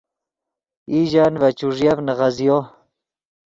[0.93, 2.57] ایژن ڤے چوݱیف نیغزیو